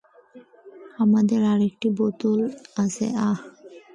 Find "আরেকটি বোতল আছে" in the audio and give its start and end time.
1.43-3.05